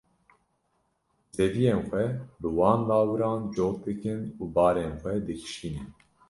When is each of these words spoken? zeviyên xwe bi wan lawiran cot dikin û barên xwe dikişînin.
zeviyên 1.35 1.79
xwe 1.89 2.03
bi 2.41 2.47
wan 2.57 2.79
lawiran 2.89 3.41
cot 3.55 3.75
dikin 3.85 4.19
û 4.41 4.43
barên 4.55 4.91
xwe 5.01 5.13
dikişînin. 5.27 5.89